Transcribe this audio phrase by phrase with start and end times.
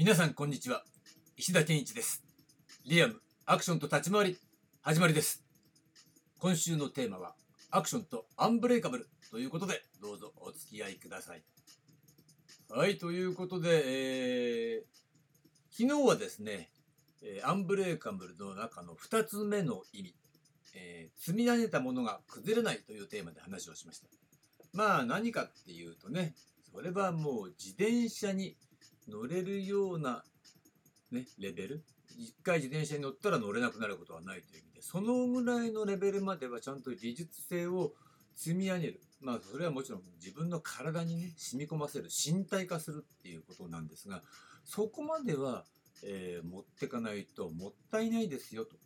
[0.00, 0.82] 皆さんこんにちは。
[1.36, 2.24] 石田健一です。
[2.86, 4.38] リアムアクションと立ち回り
[4.80, 5.44] 始まりです。
[6.38, 7.34] 今週のテーマは
[7.70, 11.42] アクションとアンブレイカブルということでどうぞお付き合いください。
[12.70, 16.70] はいということで、えー、昨日はですね
[17.44, 20.14] アンブレイカブルの中の2つ目の意味、
[20.74, 24.08] えー、積み上げたものが崩れないというテーマで話をしました。
[24.72, 26.32] まあ何かっていうとね
[26.72, 28.56] それはもう自転車に
[29.08, 30.22] 乗れるような、
[31.10, 31.82] ね、レベル？
[32.18, 37.92] 一回自転車に乗ったら乗れなくなることはないという意味でそのぐらいのレベルまではちゃんと技術性を
[38.34, 44.22] 積み上げるまあそれはもちろん自分の体にね染み込ませる身体化するっていうことなんですが
[44.64, 45.64] そこまでは、
[46.04, 48.76] えー、持ってかないともったいないですよと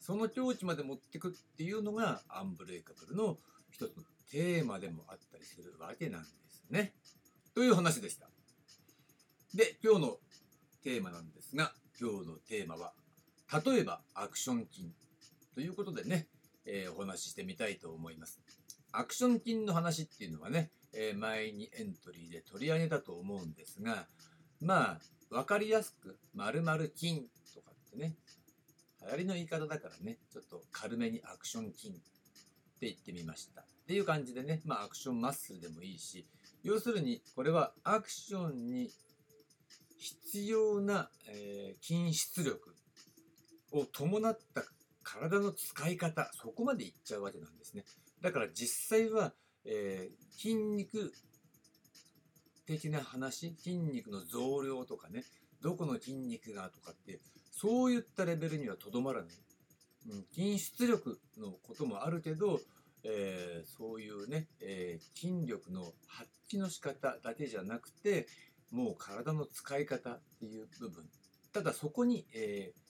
[0.00, 3.36] その境地まで持ってくっていうのがアンブレイカブルの
[3.70, 6.92] 一つのテーマでもあったりするわけなんですね。
[7.54, 8.28] という話でした。
[9.54, 10.16] で、今日の
[10.82, 12.92] テーマなんですが、今日のテーマは、
[13.64, 14.92] 例えばアクション金
[15.54, 16.26] ということでね、
[16.66, 18.40] えー、お話ししてみたいと思います。
[18.92, 24.06] アクション金の話っていうのはね、えー、前にエントリーで取り上げたと思うんですが、
[24.60, 24.98] ま
[25.30, 27.22] あ、わかりやすく、〇〇金
[27.54, 28.16] とかってね、
[29.00, 32.00] 流行りの言い方だからね、ちょっと軽めにアクション金って
[32.82, 33.62] 言ってみました。
[33.62, 36.26] っていう感じでね、まあアクションマッスルでもいいし、
[36.62, 38.90] 要するにこれはアクションに
[39.98, 42.74] 必要な、えー、筋出力
[43.72, 44.62] を伴った
[45.02, 47.84] 体の使い方そこまでいっちゃうわけなんですね。
[48.20, 49.32] だから実際は、
[49.64, 51.12] えー、筋肉
[52.66, 55.24] 的な話筋肉の増量とかね
[55.62, 59.30] どこの筋肉がとかってそういったレベルにはとどまらない、
[60.10, 62.60] うん、筋出力のこともあるけど、
[63.04, 68.26] えー、そういうね、えー、筋力の発揮の仕方だけじゃなくて
[68.70, 71.04] もう体の使い方っていう部分。
[71.52, 72.80] ただそこに、えー、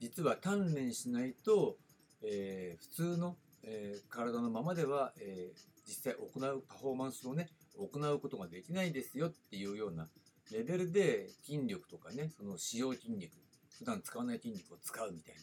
[0.00, 1.76] 実は鍛錬しないと、
[2.22, 5.52] えー、普通の、えー、体のままでは、え
[5.86, 10.08] 実際行うパフォーマンスをね行うことができないですよっていうような
[10.50, 13.32] レベルで筋力とかねその使用筋肉
[13.78, 15.40] 普段使わない筋肉を使うみたいな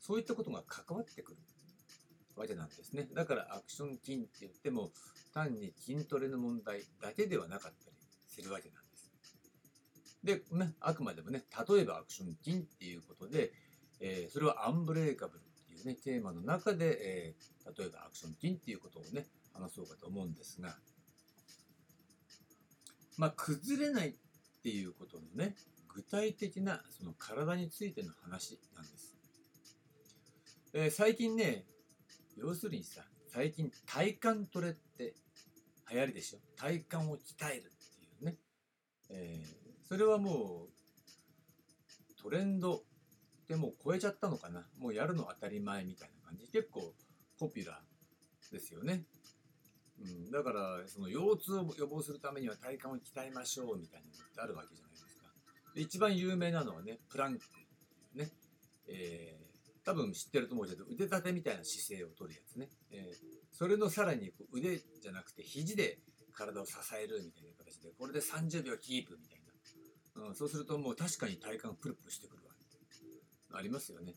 [0.00, 1.38] そういったことが関わってくる
[2.36, 3.06] わけなんですね。
[3.14, 4.90] だからアクション筋って言っても
[5.32, 7.96] 単に筋トレの問題だけではなかったり
[8.28, 8.83] するわけなんです。
[10.24, 13.52] で、ね、あくまでもね、例えばアクション金っていうことで、
[14.00, 16.98] えー、それはアンブレイカブルっていうね、テーマの中で、
[17.28, 20.74] えー、例えばアクション金っていうことをね、話そうかと思うんですが、
[23.18, 24.14] まあ、崩れないっ
[24.62, 25.56] ていうことのね、
[25.94, 29.14] 具体的なその体についての話なんです。
[30.72, 31.66] えー、最近ね、
[32.36, 35.14] 要するにさ、最近体幹トレって
[35.92, 36.38] 流行りでしょ？
[36.56, 37.18] 体幹を鍛
[37.52, 38.36] えるっていうね。
[39.10, 42.82] えーそれはもうトレンド
[43.48, 44.66] でもう超えちゃったのかな？
[44.78, 46.48] もうやるの当たり前みたいな感じ。
[46.48, 46.94] 結構
[47.38, 49.02] ポピュラーですよね、
[50.00, 55.24] うん、だからその腰痛を予防するためには体幹を鍛えましょうみたいなのってあるわけじゃないですか。
[55.74, 57.40] で一番有名なのはねプランク
[58.14, 58.30] ね、
[58.88, 63.16] えー、多分知ってると思うけど腕立てみたいな姿勢をとるやつね、えー、
[63.50, 65.98] それのさらに腕じゃなくて肘で
[66.32, 69.43] 体を支えるみたいな形でこれで30秒キープみたいな。
[70.16, 72.54] うん、そうするともう確かに体幹がプルプルしてくるわ
[73.54, 74.14] ありますよね。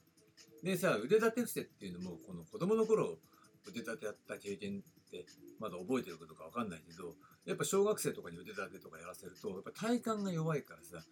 [0.63, 3.19] でさ、腕立て伏せっていうのも、この子供の頃、
[3.68, 5.25] 腕立てやった経験って
[5.59, 7.16] まだ覚えてることかわかんないけど、
[7.46, 11.06] やっぱ小学生とかに腕立てとかやらせると、やっぱ体幹が弱いからさ、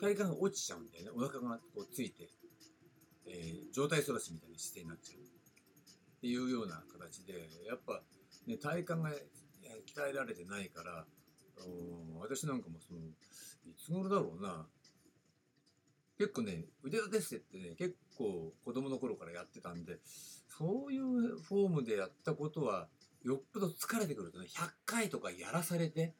[0.00, 1.10] 体幹が落ちちゃうんだよね。
[1.14, 2.28] お腹がこうついて、
[3.26, 5.20] えー、状態そらしみたいな姿勢になっちゃう。
[5.22, 8.02] っていうような形で、やっぱ、
[8.46, 9.10] ね、体幹が
[9.86, 11.06] 鍛えられてないから、
[12.20, 14.66] 私なんかもその、いつ頃だろうな。
[16.18, 19.98] 結構ね、腕立て伏せってね、結構子供の頃からやってたんで、
[20.48, 22.88] そういうフォームでやったことは、
[23.24, 26.14] よっぽど疲れてくるとね、100回とかやらされて、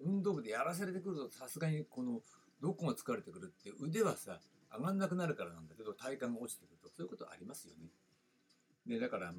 [0.00, 2.20] 運動部でやらされてくると、さすがにこの、
[2.60, 4.40] どこが疲れてくるって腕はさ、
[4.72, 7.90] 上がんなくなるからなんだけど、体幹が落ちてくると、そういうことありますよね。
[8.86, 9.34] で、だから、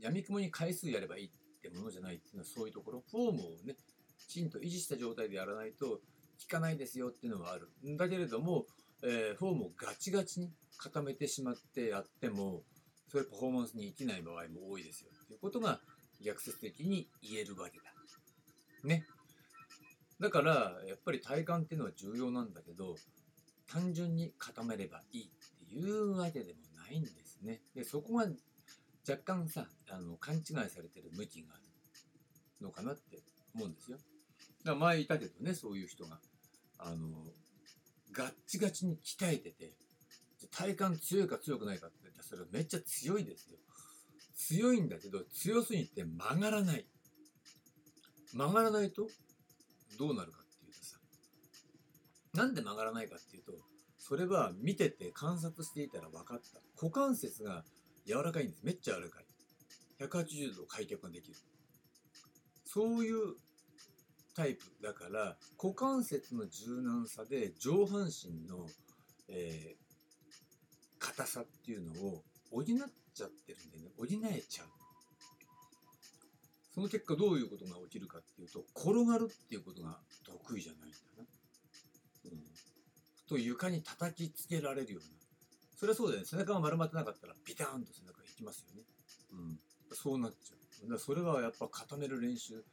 [0.00, 3.76] 闇雲に回数やればいいってものじゃないっていうのはそういうところ、フォームをね、
[4.26, 6.00] きちんと維持した状態でやらないと、効
[6.48, 7.70] かないですよっていうのはある。
[7.86, 8.66] んだけれども、
[9.02, 12.62] えー、フォームをガチガチに固めてしまってやっても、
[13.08, 15.80] それパフォーマンスに生きない場合も多いですよっていうことが
[16.24, 17.84] 逆説的に言えるわけだ。
[18.82, 19.04] ね。
[20.20, 22.96] だから、やっぱり体幹っていうのは重要なんだけど、
[23.66, 27.60] 単純に固めればいいっていうわけでもないんですね。
[27.74, 28.26] で、そこが
[29.08, 31.62] 若干さ、あの、勘違いされてる向きがある
[32.60, 33.22] のかなって
[33.54, 33.98] 思うんですよ。
[34.64, 36.18] だ前いたけどね、そういう人が。
[36.78, 37.08] あの、
[38.14, 39.72] ガッチガチに鍛えてて
[40.50, 43.58] 体幹強いか強くないかって言ったらそれめっちゃ強いですよ。
[44.36, 46.86] 強いんだけど強すぎて曲がらない。
[48.32, 49.08] 曲がらないと
[49.98, 50.98] どうなるかっていうとさ。
[52.34, 53.52] なんで曲がらないかっていうと
[53.98, 56.60] それは見てて観察していたら分かった。
[56.80, 57.64] 股関節が
[58.06, 58.64] 柔らかいんです。
[58.64, 59.24] めっちゃ柔らかい。
[60.00, 61.36] 180度開脚ができる。
[62.64, 63.36] そういう
[64.34, 68.66] タイプだから股関節の柔軟さで上半身の、
[69.28, 73.92] えー、硬さっていうのを補っちゃってるんでね。
[73.96, 74.66] 補えちゃう。
[76.74, 81.24] その結果どういうことが起きるかっていうと転がるっていうことが得意じゃないんだな、
[82.24, 82.40] うん、
[83.28, 85.08] と床に叩きつけられるような。
[85.76, 86.26] それはそうだよね。
[86.26, 88.82] 背中が丸まってなかったらビターンと背中がいきますよね、
[89.32, 89.58] うん、
[89.92, 90.90] そうなっちゃう。
[90.90, 92.64] だそれはやっぱ固める練習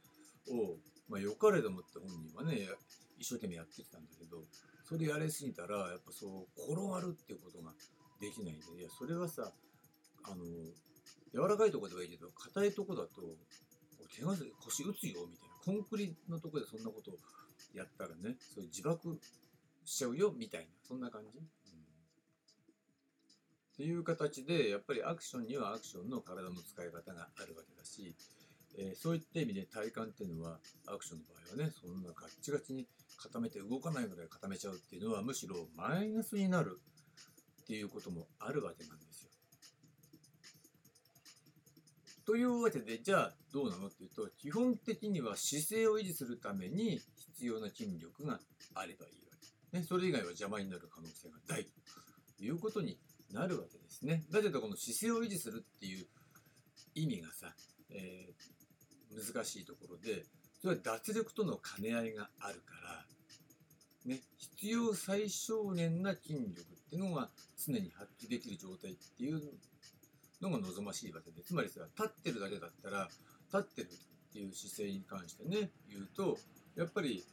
[0.50, 0.76] を
[1.12, 2.66] まあ、よかれと思って本人はね
[3.18, 4.38] 一生懸命やってきたんだけど
[4.88, 7.72] それやりすぎたらやっぱそう転がるっていうことが
[8.18, 9.52] できないんでいやそれはさ
[10.24, 10.44] あの
[11.36, 13.20] 柔らかいとこではいいけど硬いとこだと
[14.16, 17.14] 怪我腰打つよみたいなコンクリのとこでそんなことを
[17.74, 19.20] やったらねそういう自爆
[19.84, 21.46] しちゃうよみたいなそんな感じ、うん、っ
[23.76, 28.14] ていう形でやっぱりアクションにはアクションの体の使い方があるわけだし
[28.78, 32.86] えー、そういった意味で体幹っていうのはアクションの場合はねそんなガッチガチに
[33.18, 36.80] 固めて動かないぐらい固めちゃうっていうのはむしろマイナスになる
[37.62, 39.28] っていうこともあるわけなんですよ。
[42.24, 48.38] というわけでじゃあどうなのっていうと基本的には姿勢を維持するために必要な筋力が
[48.74, 49.36] あればいいわ
[49.72, 51.66] け、ね、それ以外は邪魔になる可能性がない
[52.38, 52.98] ということに
[53.32, 54.24] なるわけですね。
[54.30, 56.06] だけどこの姿勢を維持するっていう
[56.94, 57.54] 意味がさ、
[57.90, 58.61] えー
[59.12, 60.24] 難しいところで
[60.60, 62.74] それは脱力との兼ね合いがあるか
[64.06, 67.30] ら、ね、必要最小限な筋力っていうのが
[67.64, 69.42] 常に発揮できる状態っていう
[70.40, 73.08] のが望ましいわけでつまりさ立ってるだけだったら
[73.52, 76.38] 立ってるっていう姿勢に関してね言うと
[76.76, 77.24] やっぱり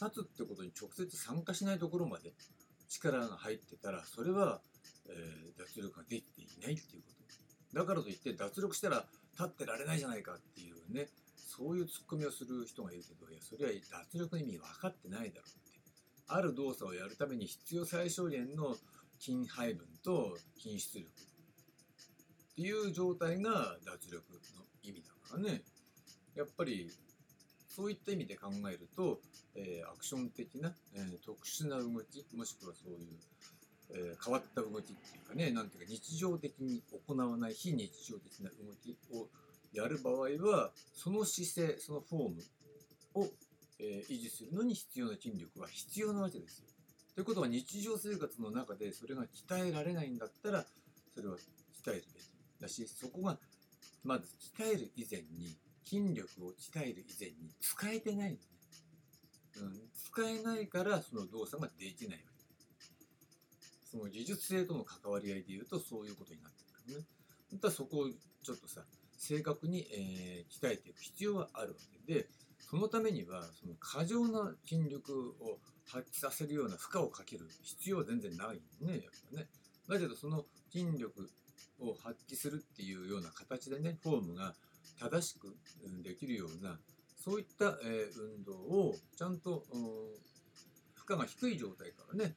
[0.00, 2.32] 立つってことに直接参加しないところまで
[2.88, 4.60] 力が入ってたらそれは、
[5.08, 7.16] えー、脱力ができていないっていうこと。
[7.78, 9.04] だからといって脱力したら
[9.38, 13.72] 立ってられないじゃないかっていうねそういうツッコミをする人がいるけどいやそれは
[14.10, 15.78] 脱力の意味分かってないだろうって
[16.28, 18.76] ある動作をやるために必要最小限の
[19.18, 24.24] 筋配分と筋出力っていう状態が脱力
[24.56, 25.62] の意味だからね。
[26.34, 26.90] やっぱり
[27.68, 29.20] そういった意味で考えると、
[29.54, 33.18] えー、アクション的な、えー、特殊な動きもしくはそういう
[33.90, 39.28] え、変わった動きっていうかね、なんていうか日常的に行わない非日常的な動きを
[39.72, 42.42] やる場合は、その姿勢、そのフォーム
[43.14, 43.28] を、
[43.78, 46.66] え、維持するのに必要な筋力は必要なわけですよ。
[47.14, 50.66] ということは日常生活の中でそれが鍛えられないんだったら、
[51.14, 51.36] それは
[51.84, 52.24] 鍛えるべき
[52.60, 53.38] だし、そこが
[54.04, 54.26] まず
[54.58, 58.40] 鍛える以前に、筋力を鍛える以前に使えてないのね。
[59.58, 62.35] うん、使えないからその動作ができないわけ。
[63.96, 67.04] その技術性との関わり合いでいうとそういうことになってくるね。
[67.52, 68.08] だからそこを
[68.42, 68.82] ちょっとさ
[69.16, 71.74] 正確に、えー、鍛えていく必要はあるわ
[72.06, 72.28] けで
[72.58, 79.00] そのためにはその過剰な筋力を発揮させるような負荷をかける必要は全然ないよねやっ
[79.30, 79.48] ぱね。
[79.88, 81.30] だけどその筋力
[81.80, 84.54] を発揮するっていうような形でねフォームが
[85.00, 85.56] 正しく
[86.02, 86.78] できるような
[87.16, 89.64] そういった、えー、運動をちゃんと
[90.94, 92.34] 負荷が低い状態からね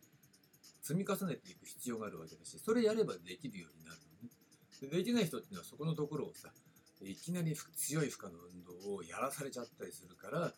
[0.90, 4.34] 積み重ねていく必要があるわけだしそれやればできるようになるのね
[4.82, 6.50] でできない人っていうのはそこのところをさ
[7.04, 10.52] いきなり強い負荷の運動をやらされちゃったりするから、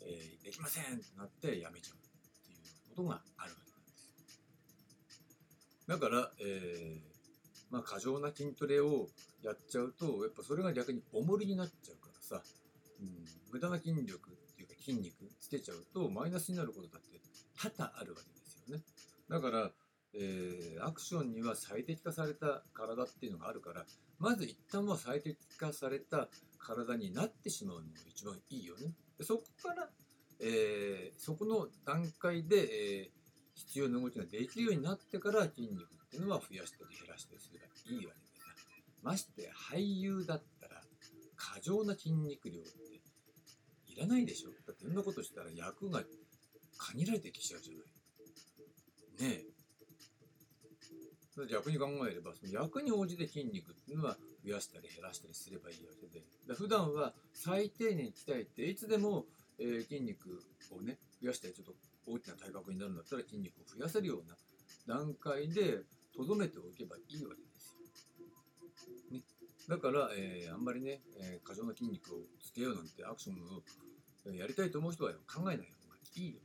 [0.00, 2.00] えー、できませんってなってやめちゃうっ
[2.48, 3.92] ていうことがあるわけなんで
[5.12, 7.00] すだから、えー、
[7.70, 9.08] まあ、過剰な筋トレを
[9.42, 12.42] やっちゃうとやっぱそれが逆に重りになっちゃうからさ、
[13.02, 13.08] うん、
[13.52, 17.20] 無駄な筋力っていうか筋肉つけちゃうとマイナスになることだって
[17.60, 18.82] 多々あるわけですよね。
[19.28, 19.70] だから、
[20.14, 23.84] えー、アクションには最適化された体っていうのがあるから
[24.18, 26.28] まず一旦は最適化された
[26.58, 28.92] 体になってしまうのが一番いいよね。
[29.18, 29.88] でそこから、
[30.40, 33.10] えー、そこの段階で、えー、
[33.54, 38.34] 必要な動きができるようになってから筋肉っていうのは増やしたり減らしたりすればいいわけで
[39.02, 40.80] まして俳優だったら
[41.36, 42.70] 過剰な筋肉量って
[43.86, 46.02] いらないでしょだってそんなことしたら役が
[46.78, 47.82] 限られてきちゃうじゃない。
[49.24, 49.44] ね
[51.50, 59.24] 逆に考えればその役に応じて筋肉っていうのは増やしたり減らしたりすればいいわけでだ普段は最低限鍛えていつでも、
[59.58, 61.74] えー、筋肉をね増やしたりちょっと
[62.06, 64.36] 大きな体格になるんだったら筋肉を増やせるような
[64.86, 65.80] 段階で
[66.14, 69.18] とどめておけばいいわけですよ。
[69.18, 69.22] ね、
[69.68, 75.64] だから、えー、あんまりね、えー、過剰な筋肉をつけようなんてアクションをやりたいと思う人は考えない方が
[76.16, 76.40] いいよ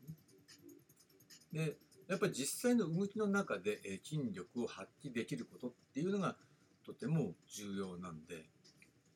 [1.54, 1.66] ね。
[1.68, 1.78] で
[2.10, 6.36] やっぱり実際の動きの中で、え、筋力を発揮できることっていうのが
[6.84, 8.50] とても重要なんで。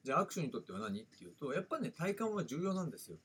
[0.04, 3.18] じゃあアクションにとっては何っていうとやっぱりね体幹は重要なんですよ。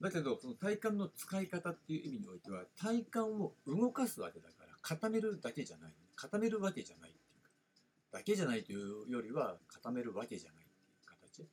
[0.00, 5.92] だけどその体幹の使い方っていう意味においては体幹を動かすわけだから固めるだけじゃない。
[6.14, 7.50] 固めるわけじゃないっていうか
[8.12, 11.48] だけじゃないというよりは固めるわけじゃないっていう形。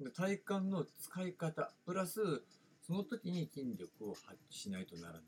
[0.00, 2.42] で体幹の使い方プラス
[2.84, 5.22] その時に筋力を発揮しないとならない。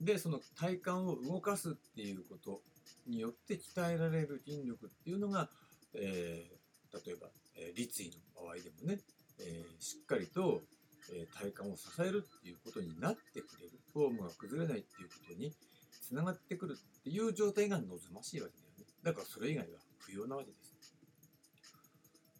[0.00, 2.60] でその体幹を動かすっていうこと
[3.06, 5.48] によって鍛えられる筋力っていうのが、
[5.94, 9.00] えー、例えば、えー、立位の場合でもね、
[9.40, 10.62] えー、しっかりと
[11.12, 13.72] え体幹を支えるっていうことになってくれる。
[13.92, 15.52] フォームが崩れないっていうことに
[16.02, 18.84] つながってくるっていう状態が望ましいわけだよね。
[19.02, 20.74] だからそれ以外は不要なわけです。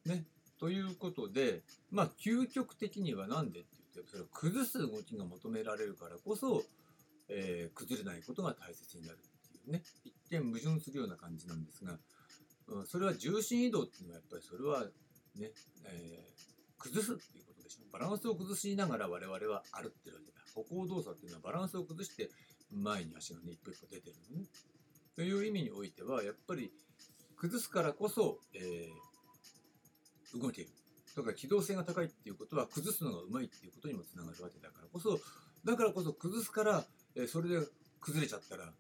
[0.06, 0.24] ね。
[0.60, 6.62] ということでまあ究極的には何でって言ってそれを崩す動きが求められるからこそ、
[7.28, 11.98] えー、崩れないことが大切になるっていうね一見矛盾するような感じなんですが、
[12.68, 14.84] うん、それは重心移動っていうのはやっぱりそれは
[15.36, 15.52] ね、
[15.86, 20.38] えー、崩すっていうことでしょバランスを崩しながら我々は歩ってるわけだ。
[20.54, 22.30] 歩行動作っていうのはバランスを崩して
[22.72, 24.46] 前に足がね、一歩一歩出てるのね。
[25.14, 26.70] という意味においては、やっぱり
[27.36, 30.68] 崩すからこそ、えー、動ける。
[31.16, 35.18] だか機動性が高いっていうことは崩すのがうまいっていうことにもつながるわけだからこそ、
[35.64, 36.84] だからこそ崩すから、
[37.14, 37.66] え、それで
[38.00, 38.72] 崩れちゃったら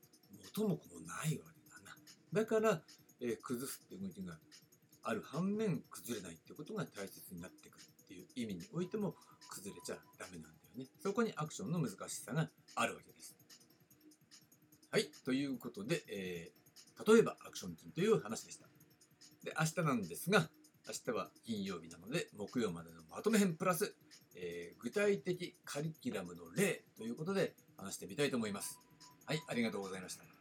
[0.56, 1.96] 元も子もないわけだな。
[2.32, 2.82] だから、
[3.20, 4.38] え、崩すって動きが
[5.02, 7.88] ある反面崩れないってことが大切になってくる。
[8.08, 9.14] っていう意味においても
[9.50, 10.86] 崩れちゃダメなんだよね。
[11.02, 13.36] そこにアクションの難しさがあるわけです。
[14.90, 18.66] はい、ということで、えー、例えばアクション金という話でした。
[19.44, 20.48] で、明日なんですが、
[20.86, 23.94] 明日は金曜日なので、木曜までのまとめ編プラス、
[24.34, 28.78] えー、具体的カリキュラムの例ということで話してみたいと思います。
[29.26, 30.37] はい、ありがとうございました。